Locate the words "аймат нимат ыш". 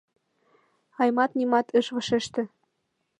1.01-1.87